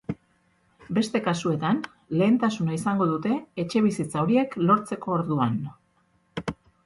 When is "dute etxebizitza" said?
3.11-4.23